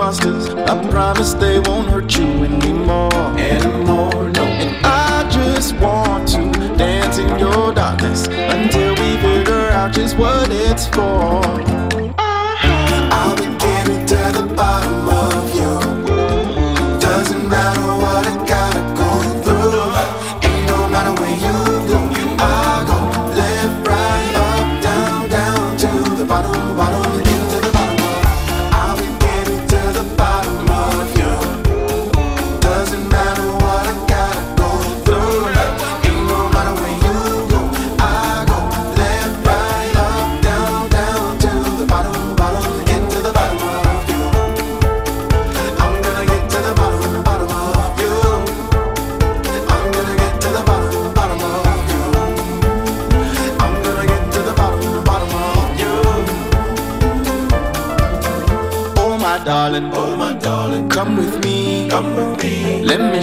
monsters. 0.08 0.48
I 0.48 0.90
promise 0.90 1.34
they 1.34 1.58
won't 1.58 1.90
hurt 1.90 2.16
you 2.16 2.24
anymore. 2.44 3.12
Anymore, 3.38 4.30
no. 4.30 4.44
And 4.44 4.86
I 4.86 5.28
just 5.30 5.74
want 5.74 6.28
to 6.28 6.50
dance 6.78 7.18
in 7.18 7.38
your 7.38 7.74
darkness 7.74 8.26
until 8.26 8.92
we 8.92 9.16
figure 9.20 9.68
out 9.68 9.92
just 9.92 10.16
what 10.16 10.48
it's 10.50 10.86
for. 10.86 11.67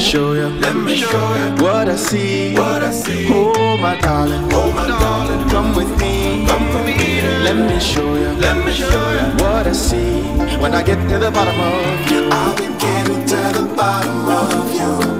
Show 0.05 0.33
you, 0.33 0.47
let 0.59 0.75
me 0.75 0.95
show 0.95 1.35
you 1.35 1.63
what 1.63 1.89
I 1.89 1.95
see, 1.95 2.53
what 2.53 2.83
I 2.83 2.91
see. 2.91 3.27
Oh 3.27 3.75
my 3.77 3.99
darling, 4.01 4.47
oh 4.53 4.71
my 4.71 4.87
darling, 4.87 5.49
come 5.49 5.75
with 5.75 5.89
me, 5.99 6.45
come 6.45 6.67
with 6.75 6.85
me. 6.85 7.21
Let 7.43 7.57
me 7.57 7.79
show 7.79 8.13
you, 8.13 8.29
let 8.45 8.63
me 8.63 8.71
show 8.71 9.05
you 9.17 9.27
what 9.43 9.65
I 9.65 9.71
see. 9.71 10.21
When 10.61 10.75
I 10.75 10.83
get 10.83 10.99
to 11.09 11.17
the 11.17 11.31
bottom 11.31 11.59
of 11.59 12.11
you. 12.11 12.29
I'll 12.31 12.55
be 12.55 12.67
getting 12.77 13.25
to 13.31 13.39
the 13.57 13.73
bottom 13.75 14.29
of 14.29 14.75
you. 14.75 15.14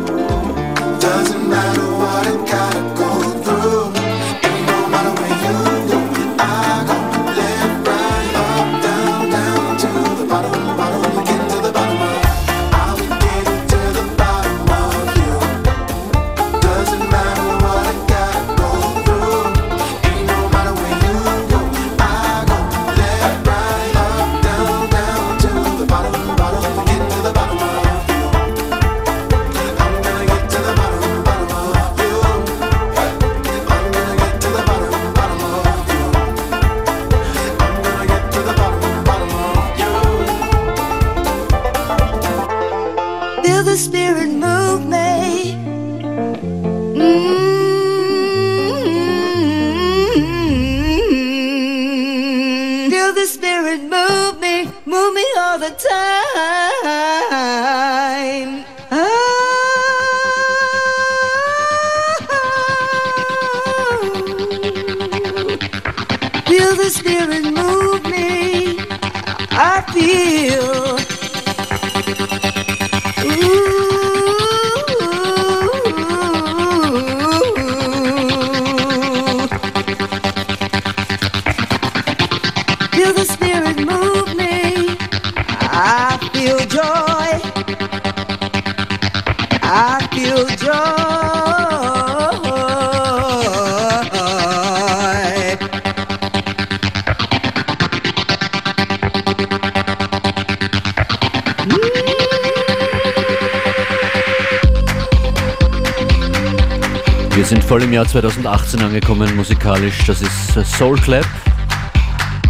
2018 108.75 108.81
angekommen 108.81 109.35
musikalisch. 109.35 110.05
Das 110.05 110.21
ist 110.21 110.57
äh, 110.57 110.63
Soul 110.63 110.97
Clap 110.97 111.25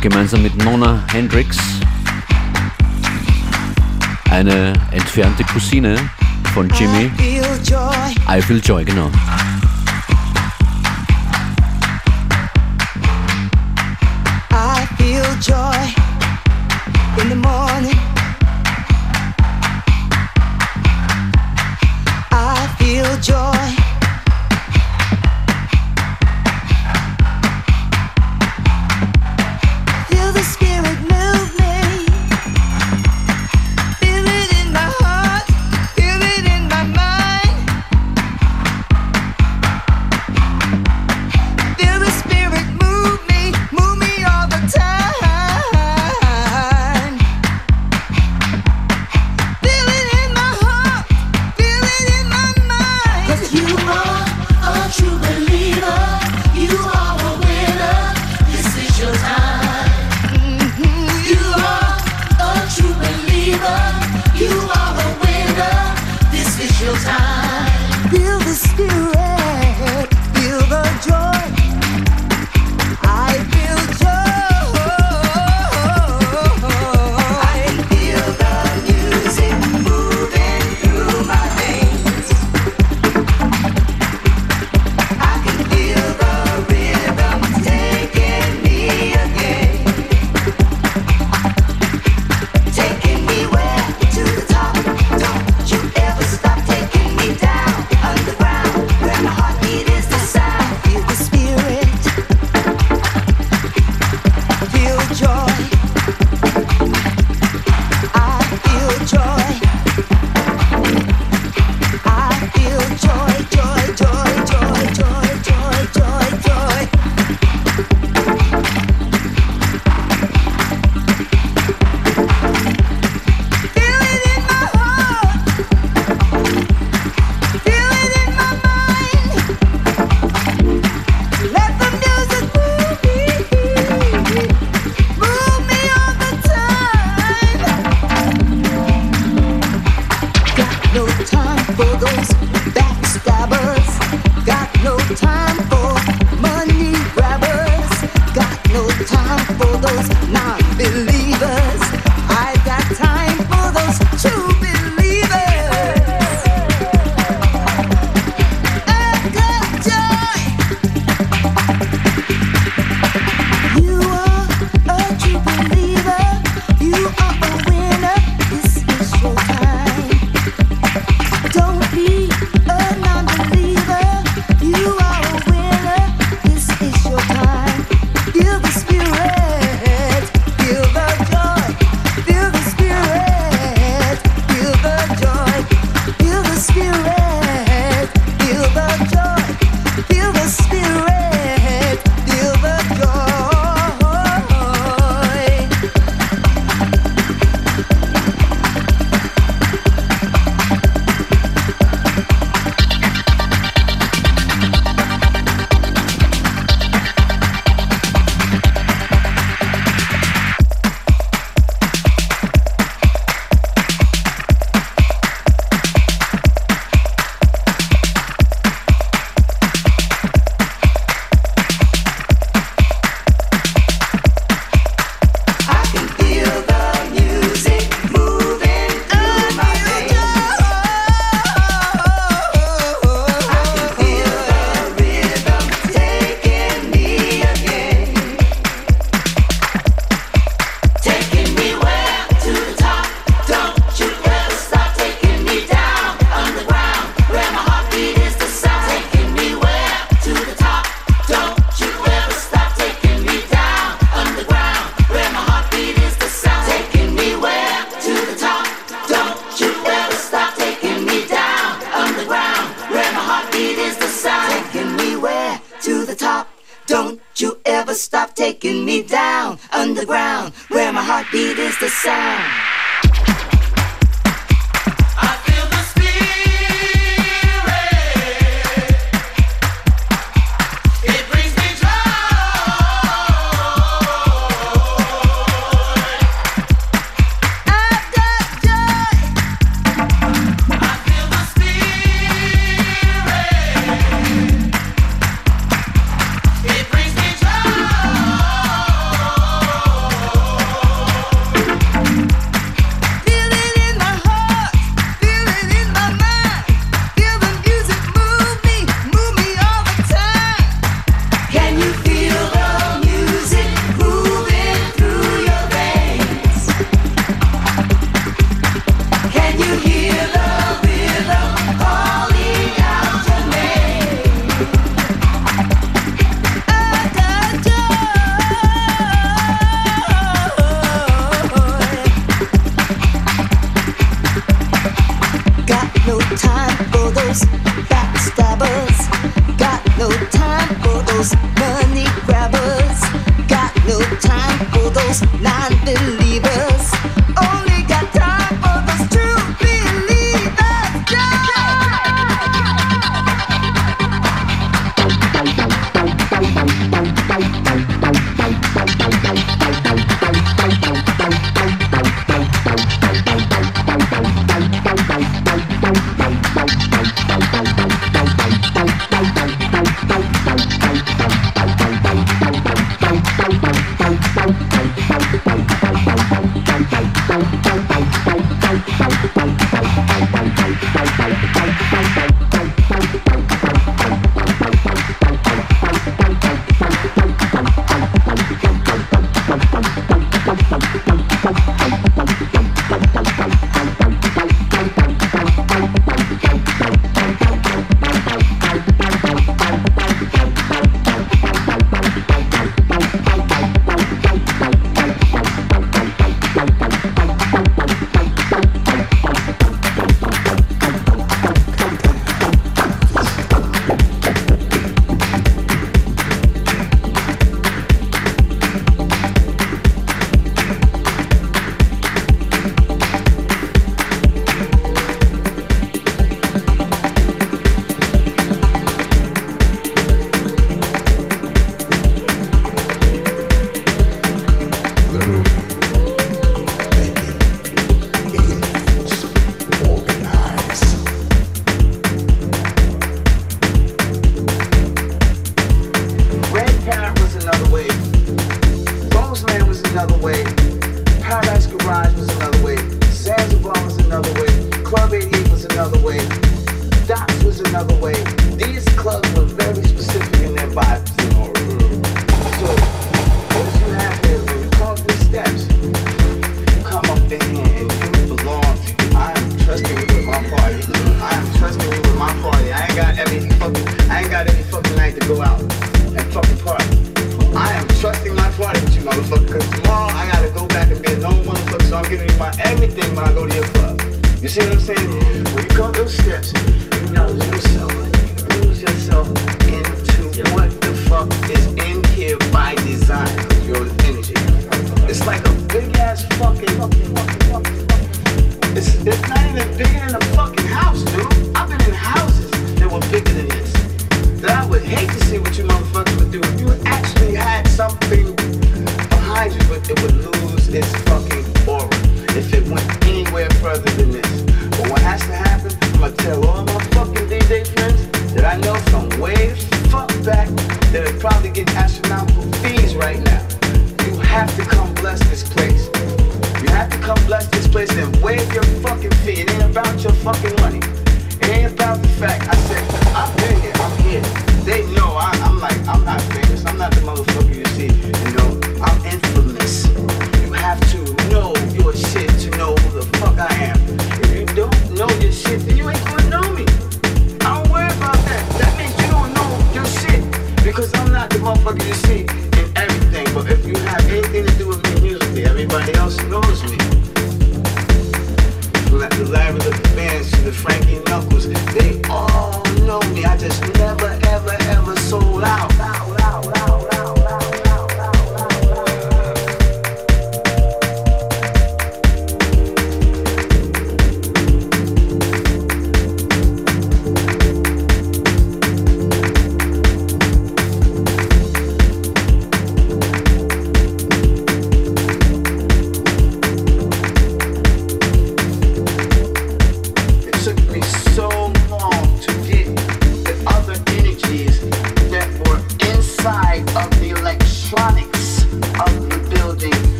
gemeinsam 0.00 0.42
mit 0.42 0.56
Nona 0.64 1.02
Hendrix. 1.12 1.58
Eine 4.30 4.72
entfernte 4.90 5.44
Cousine 5.44 5.96
von 6.54 6.68
Jimmy. 6.70 7.10
Feel 7.16 7.44
joy. 7.64 8.38
I 8.38 8.42
Feel 8.42 8.60
Joy, 8.60 8.84
genau. 8.84 9.10
I 14.50 14.86
feel 14.96 15.24
joy 15.40 15.76
in 17.22 17.28
the 17.30 17.36
morning. 17.36 17.97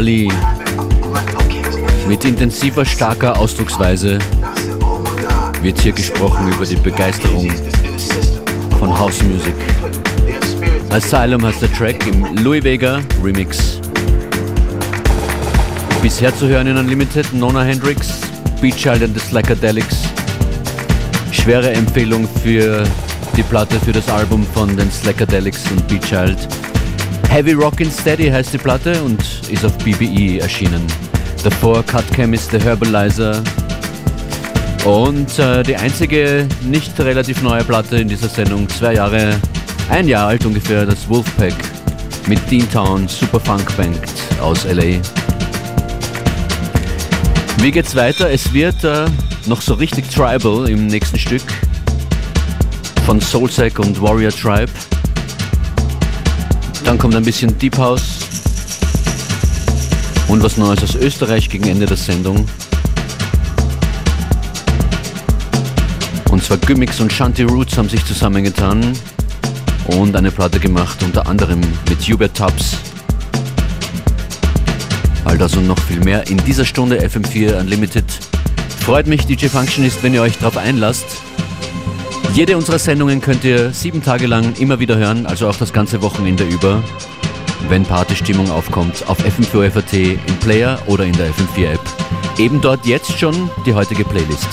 Ali 0.00 0.32
mit 2.08 2.24
intensiver, 2.24 2.86
starker 2.86 3.38
Ausdrucksweise 3.38 4.18
wird 5.60 5.78
hier 5.78 5.92
gesprochen 5.92 6.50
über 6.50 6.64
die 6.64 6.76
Begeisterung 6.76 7.52
von 8.78 8.98
House 8.98 9.22
Music. 9.22 9.52
Asylum 10.88 11.44
heißt 11.44 11.60
der 11.60 11.72
Track 11.74 12.06
im 12.06 12.34
Louis 12.42 12.64
Vega 12.64 13.00
Remix. 13.22 13.78
Bisher 16.00 16.34
zu 16.34 16.48
hören 16.48 16.68
in 16.68 16.78
Unlimited 16.78 17.30
Nona 17.34 17.62
Hendrix, 17.62 18.22
Beat 18.62 18.76
Child 18.76 19.02
and 19.02 19.14
the 19.14 19.20
Slackadelics. 19.20 19.98
Schwere 21.30 21.72
Empfehlung 21.72 22.26
für 22.42 22.84
die 23.36 23.42
Platte 23.42 23.78
für 23.78 23.92
das 23.92 24.08
Album 24.08 24.46
von 24.54 24.74
den 24.74 24.90
Slackadelics 24.90 25.70
und 25.70 25.86
Beat 25.88 26.06
Child. 26.06 26.38
Heavy 27.30 27.52
Rockin' 27.52 27.92
Steady 27.92 28.28
heißt 28.28 28.52
die 28.52 28.58
Platte 28.58 29.00
und 29.04 29.22
ist 29.48 29.64
auf 29.64 29.78
BBE 29.78 30.40
erschienen. 30.40 30.84
Davor 31.44 31.84
Cut 31.84 32.04
Chemist, 32.12 32.50
The 32.50 32.58
Herbalizer. 32.58 33.40
Und 34.84 35.38
äh, 35.38 35.62
die 35.62 35.76
einzige 35.76 36.48
nicht 36.62 36.98
relativ 36.98 37.40
neue 37.40 37.62
Platte 37.62 37.98
in 37.98 38.08
dieser 38.08 38.28
Sendung, 38.28 38.68
zwei 38.68 38.94
Jahre, 38.94 39.36
ein 39.88 40.08
Jahr 40.08 40.26
alt 40.26 40.44
ungefähr, 40.44 40.84
das 40.84 41.08
Wolfpack 41.08 41.54
mit 42.26 42.40
Dean 42.50 42.68
Town, 42.72 43.06
Super 43.06 43.38
Funk 43.38 43.76
Band 43.76 44.00
aus 44.42 44.64
LA. 44.64 45.00
Wie 47.58 47.70
geht's 47.70 47.94
weiter? 47.94 48.28
Es 48.28 48.52
wird 48.52 48.82
äh, 48.82 49.04
noch 49.46 49.62
so 49.62 49.74
richtig 49.74 50.10
tribal 50.10 50.68
im 50.68 50.88
nächsten 50.88 51.18
Stück 51.18 51.44
von 53.06 53.20
Soulsack 53.20 53.78
und 53.78 54.02
Warrior 54.02 54.32
Tribe. 54.32 54.72
Dann 56.90 56.98
kommt 56.98 57.14
ein 57.14 57.22
bisschen 57.22 57.56
Deep 57.56 57.78
House 57.78 58.18
und 60.26 60.42
was 60.42 60.56
Neues 60.56 60.82
aus 60.82 60.96
Österreich 60.96 61.48
gegen 61.48 61.68
Ende 61.68 61.86
der 61.86 61.96
Sendung. 61.96 62.44
Und 66.32 66.42
zwar 66.42 66.56
Gimmicks 66.56 66.98
und 66.98 67.12
Shanty 67.12 67.44
Roots 67.44 67.78
haben 67.78 67.88
sich 67.88 68.04
zusammengetan 68.04 68.98
und 69.86 70.16
eine 70.16 70.32
Platte 70.32 70.58
gemacht, 70.58 71.00
unter 71.04 71.28
anderem 71.28 71.60
mit 71.88 72.00
Hubert 72.08 72.36
Tubbs. 72.36 72.76
All 75.24 75.38
das 75.38 75.54
und 75.54 75.68
noch 75.68 75.78
viel 75.78 76.00
mehr 76.00 76.26
in 76.26 76.38
dieser 76.38 76.64
Stunde 76.64 76.98
FM4 77.06 77.60
Unlimited. 77.60 78.04
Freut 78.80 79.06
mich, 79.06 79.26
DJ 79.26 79.46
Functionist, 79.46 80.02
wenn 80.02 80.12
ihr 80.12 80.22
euch 80.22 80.38
darauf 80.38 80.56
einlasst. 80.56 81.06
Jede 82.32 82.56
unserer 82.56 82.78
Sendungen 82.78 83.20
könnt 83.20 83.42
ihr 83.44 83.72
sieben 83.72 84.02
Tage 84.02 84.26
lang 84.26 84.54
immer 84.58 84.78
wieder 84.78 84.96
hören, 84.96 85.26
also 85.26 85.48
auch 85.48 85.56
das 85.56 85.72
ganze 85.72 86.00
Wochenende 86.00 86.44
über, 86.44 86.82
wenn 87.68 87.82
Partystimmung 87.84 88.50
aufkommt, 88.50 89.04
auf 89.08 89.18
FM4FAT 89.18 90.18
im 90.26 90.36
Player 90.36 90.78
oder 90.86 91.04
in 91.04 91.12
der 91.12 91.28
FM4 91.30 91.72
App. 91.72 91.80
Eben 92.38 92.60
dort 92.60 92.86
jetzt 92.86 93.18
schon 93.18 93.50
die 93.66 93.74
heutige 93.74 94.04
Playlist. 94.04 94.48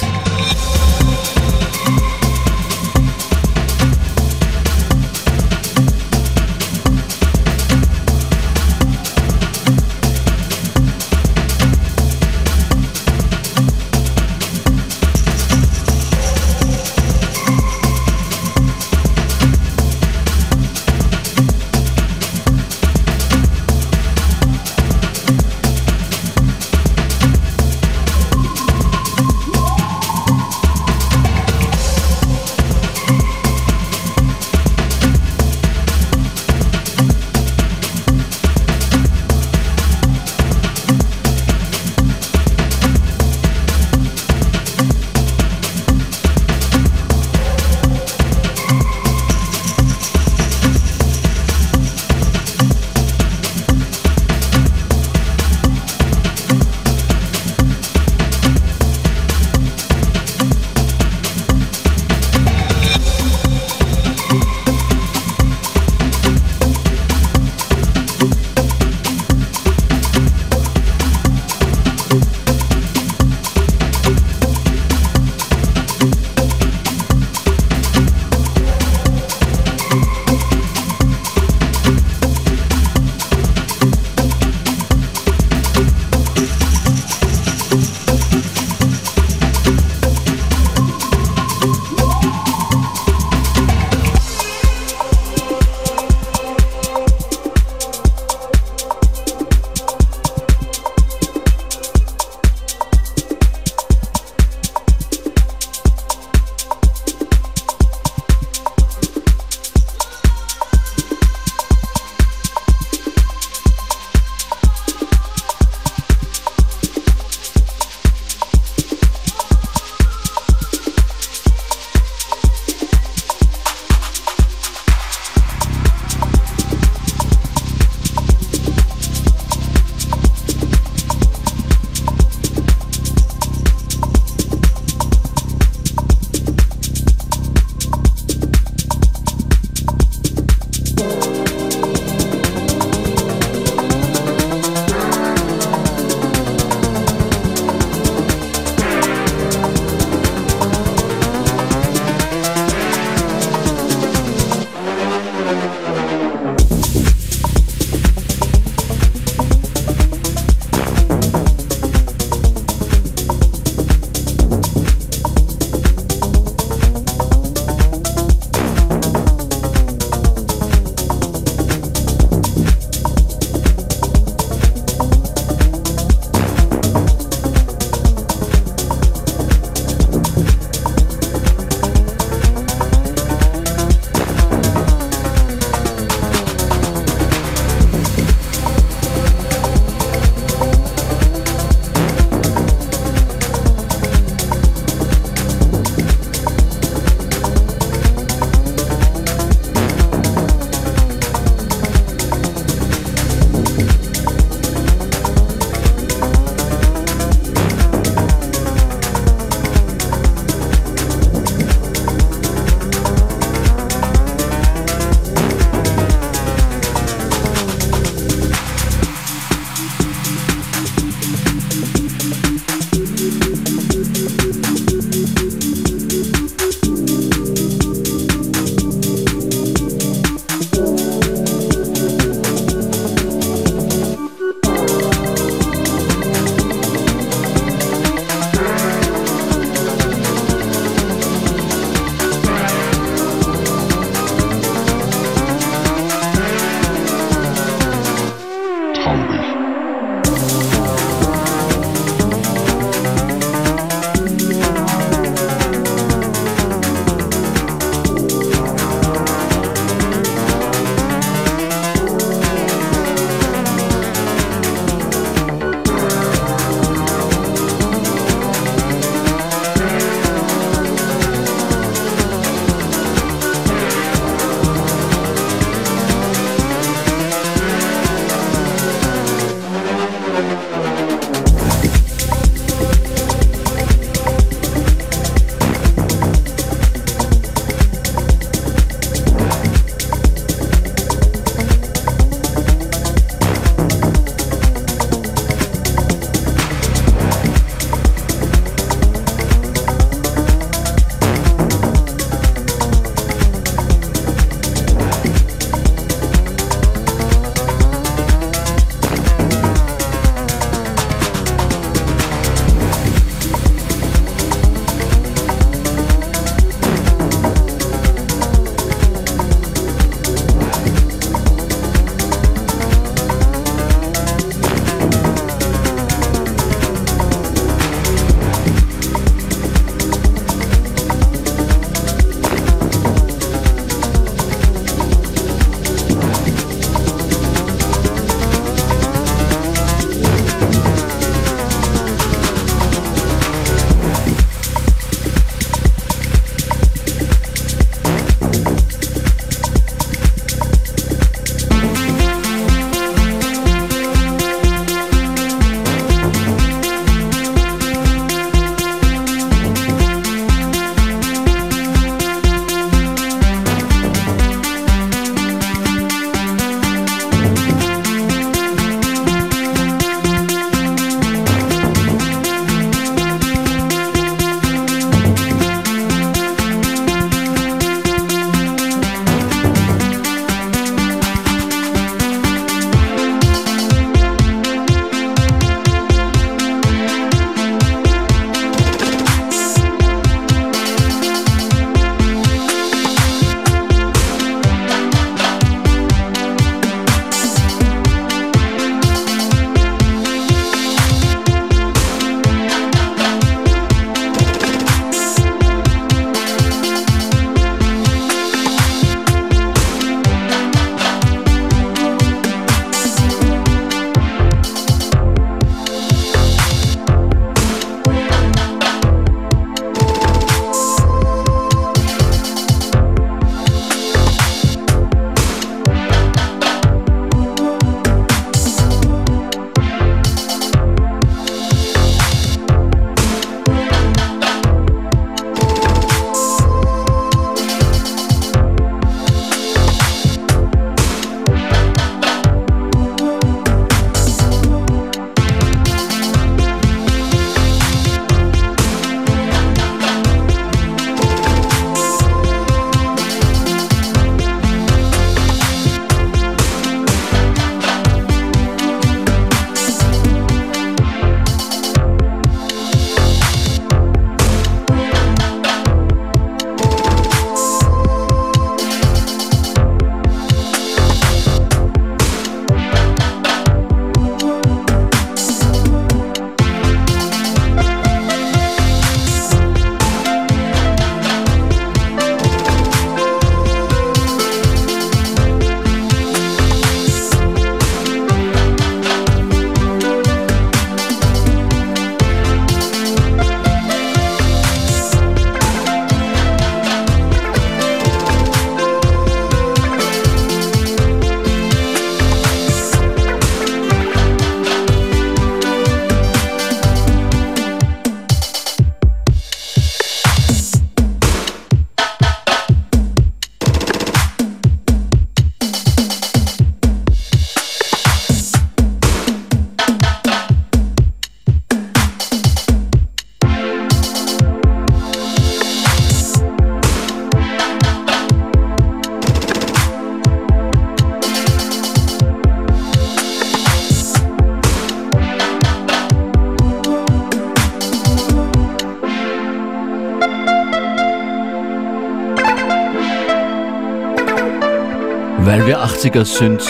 Weil 545.40 545.66
wir 545.66 545.80
80er 545.80 546.26
sind, 546.26 546.64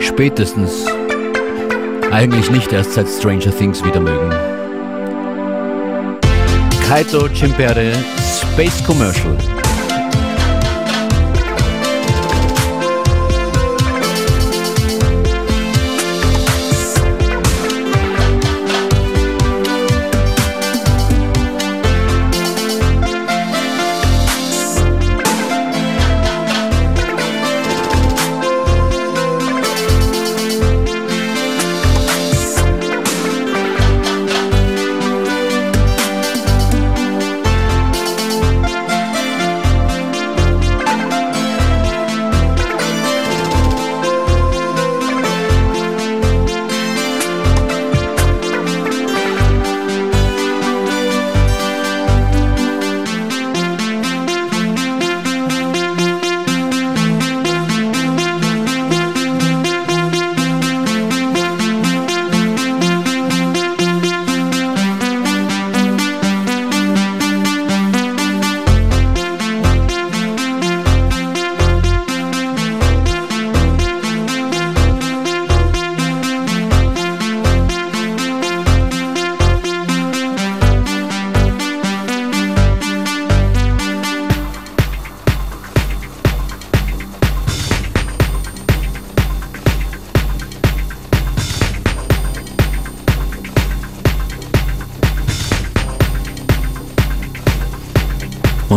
spätestens, 0.00 0.86
eigentlich 2.10 2.50
nicht 2.50 2.72
erst 2.72 2.94
seit 2.94 3.08
Stranger 3.08 3.56
Things 3.56 3.84
wieder 3.84 4.00
mögen. 4.00 4.30
Kaito 6.88 7.28
Chimpere 7.28 7.92
Space 8.40 8.82
Commercial. 8.84 9.36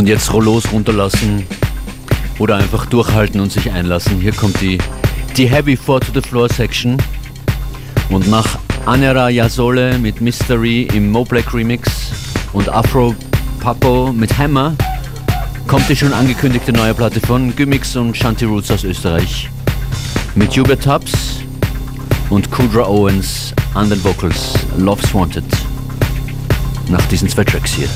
Jetzt 0.09 0.33
Rollos 0.33 0.63
runterlassen 0.71 1.45
oder 2.39 2.55
einfach 2.55 2.87
durchhalten 2.87 3.39
und 3.39 3.51
sich 3.51 3.71
einlassen. 3.71 4.19
Hier 4.19 4.31
kommt 4.31 4.59
die, 4.59 4.79
die 5.37 5.47
Heavy 5.47 5.77
Four 5.77 6.01
to 6.01 6.07
the 6.11 6.21
Floor 6.21 6.49
Section. 6.49 6.97
Und 8.09 8.27
nach 8.27 8.57
Anera 8.87 9.29
Yasole 9.29 9.99
mit 9.99 10.19
Mystery 10.19 10.87
im 10.95 11.11
Mo 11.11 11.23
Black 11.23 11.53
Remix 11.53 11.91
und 12.53 12.67
Afro 12.69 13.15
Papo 13.59 14.11
mit 14.11 14.35
Hammer 14.35 14.73
kommt 15.67 15.87
die 15.87 15.95
schon 15.95 16.11
angekündigte 16.11 16.73
neue 16.73 16.95
Platte 16.95 17.19
von 17.19 17.55
Gymix 17.55 17.95
und 17.95 18.17
Shanti 18.17 18.45
Roots 18.45 18.71
aus 18.71 18.83
Österreich. 18.83 19.47
Mit 20.33 20.57
Hubert 20.57 20.83
Tubbs 20.83 21.41
und 22.31 22.49
Kudra 22.49 22.87
Owens 22.87 23.53
an 23.75 23.91
den 23.91 24.03
Vocals 24.03 24.53
Love's 24.75 25.13
Wanted. 25.13 25.45
Nach 26.89 27.05
diesen 27.09 27.29
zwei 27.29 27.43
Tracks 27.43 27.73
hier. 27.73 27.89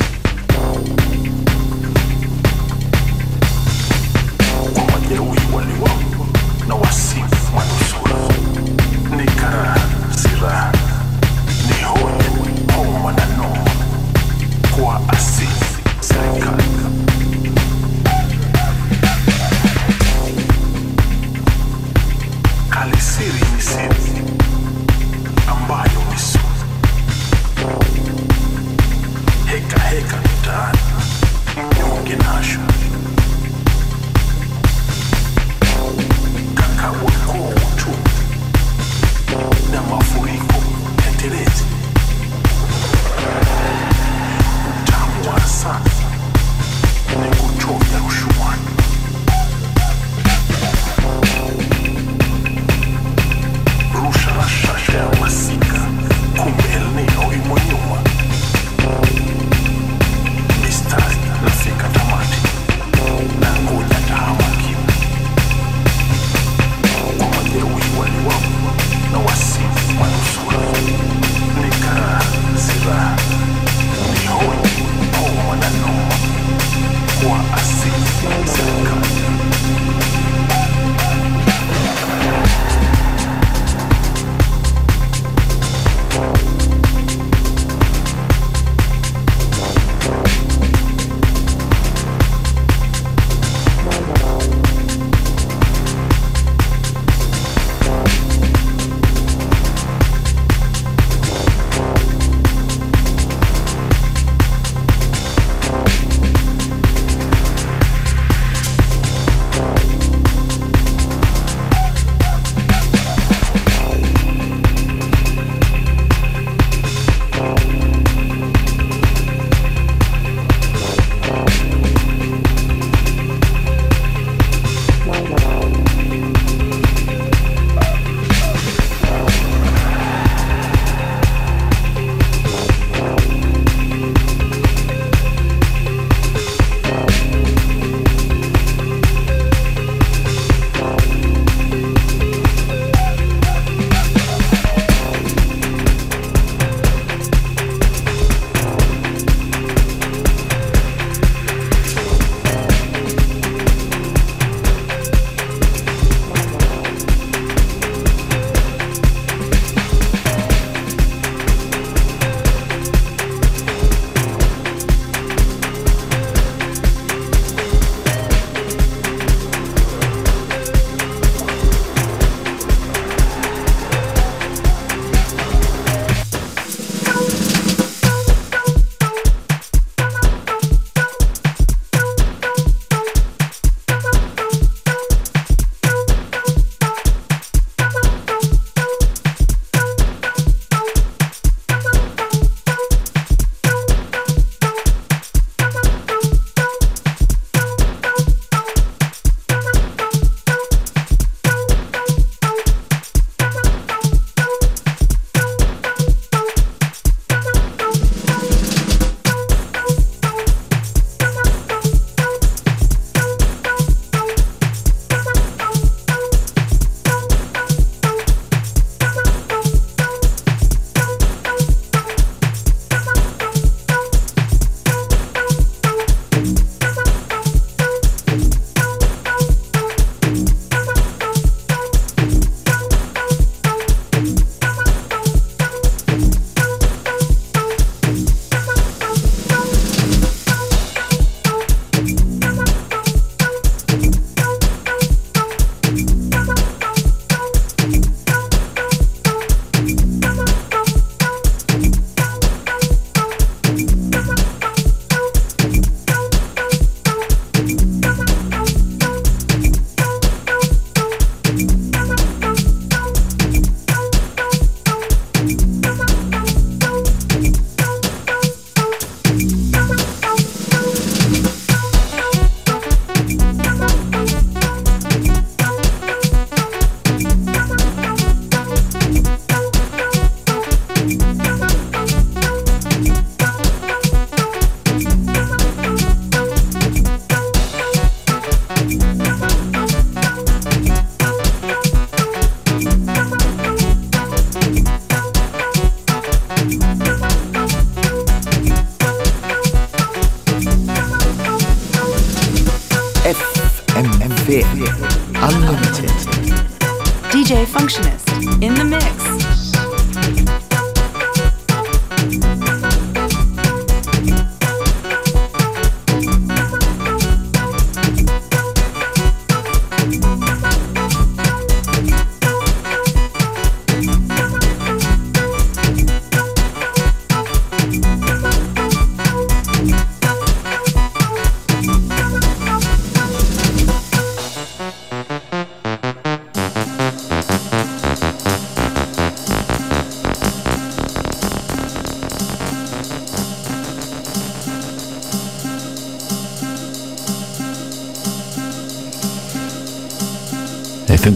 assim. 6.87 7.22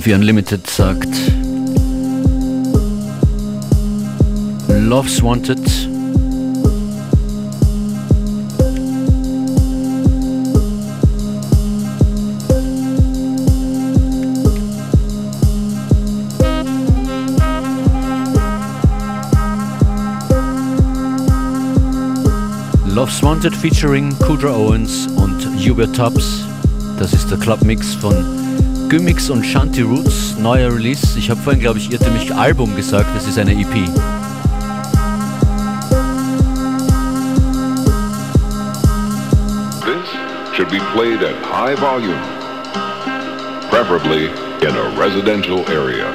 FM4 0.07 0.15
Unlimited 0.15 0.67
sagt 0.69 1.09
Love's 4.69 5.21
Wanted. 5.21 5.59
Love's 22.85 23.21
Wanted 23.21 23.53
featuring 23.53 24.17
Kudra 24.19 24.51
Owens 24.51 25.07
und 25.17 25.45
Hubert 25.57 25.93
Tubbs. 25.95 26.45
Das 26.97 27.13
ist 27.13 27.29
der 27.29 27.37
Clubmix 27.37 27.93
von 27.95 28.46
Gymix 28.89 29.29
und 29.29 29.45
Shanti 29.45 29.81
Roots, 29.81 30.37
neuer 30.39 30.73
Release. 30.73 31.19
Ich 31.19 31.29
habe 31.29 31.41
vorhin, 31.41 31.59
glaube 31.59 31.77
ich, 31.77 31.91
irrtümlich 31.91 32.33
Album 32.33 32.73
gesagt, 32.73 33.13
das 33.13 33.27
ist 33.27 33.37
eine 33.37 33.51
EP. 33.51 33.73
This 39.83 40.55
should 40.55 40.69
be 40.69 40.79
played 40.93 41.21
at 41.21 41.35
high 41.43 41.77
volume, 41.81 42.21
preferably 43.69 44.29
in 44.61 44.73
a 44.73 44.97
residential 44.97 45.65
area. 45.67 46.05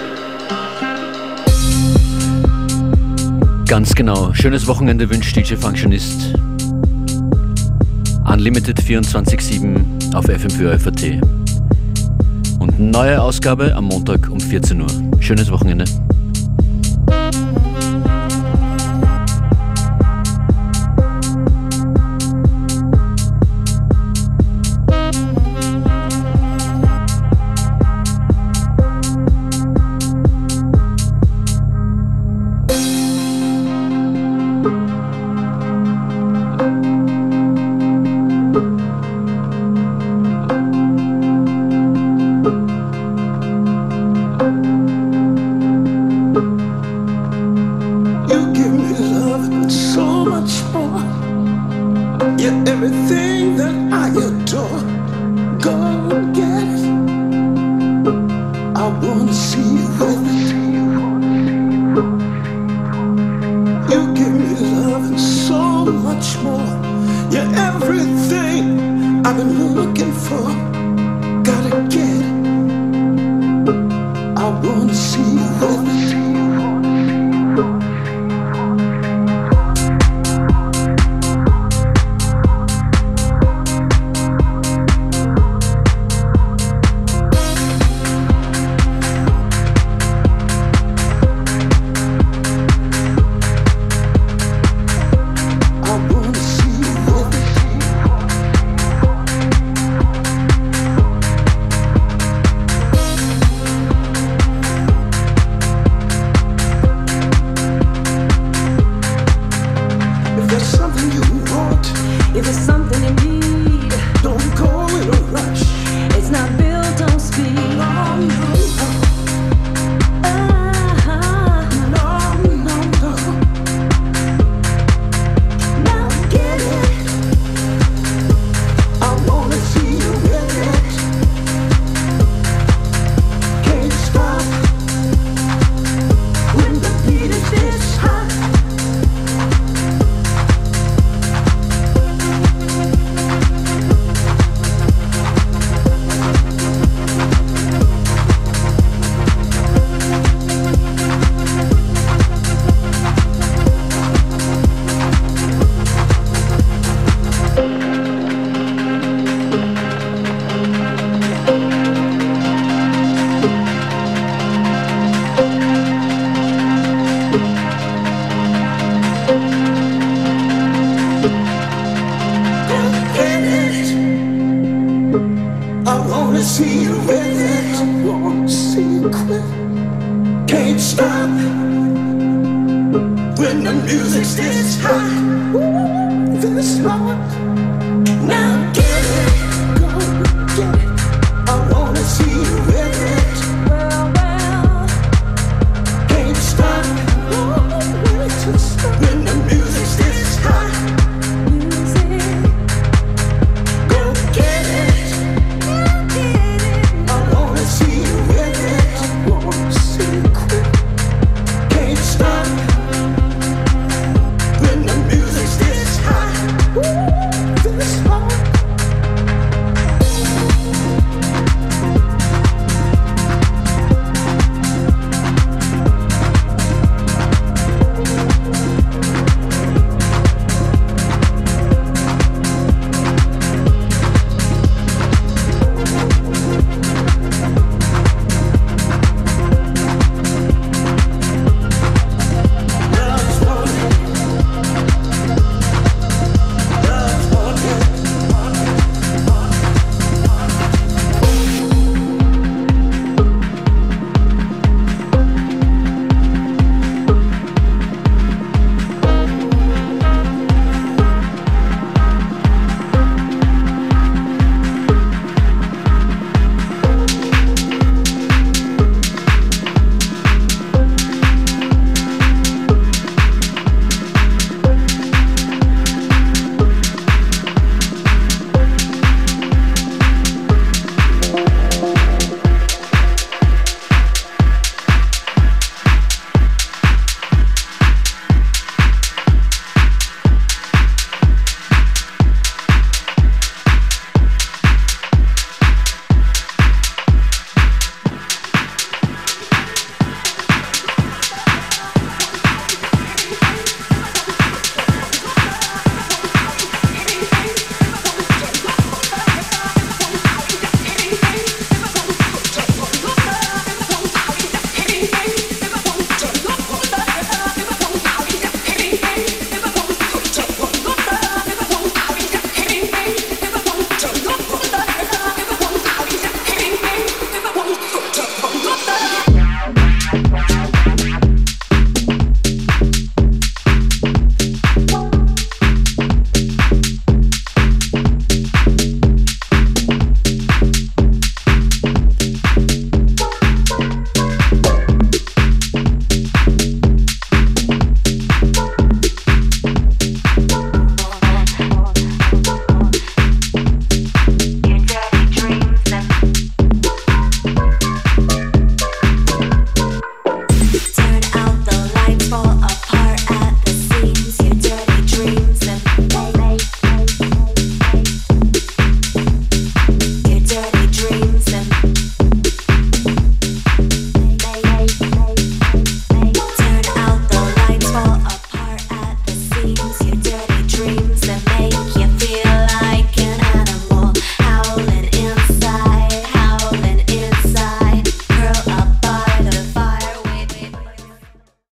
Ganz 3.66 3.94
genau. 3.94 4.32
Schönes 4.32 4.66
Wochenende 4.66 5.10
wünscht 5.10 5.36
DJ 5.36 5.56
Functionist. 5.56 6.34
Unlimited 8.24 8.80
24-7 8.80 10.14
auf 10.14 10.24
FM4 10.26 10.78
FAT. 10.78 11.41
Neue 12.78 13.20
Ausgabe 13.20 13.74
am 13.74 13.84
Montag 13.84 14.30
um 14.30 14.40
14 14.40 14.80
Uhr. 14.80 14.88
Schönes 15.20 15.50
Wochenende. 15.50 15.84